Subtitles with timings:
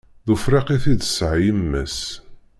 [0.25, 1.99] D ufrik i t-id-tesɛa yemma s.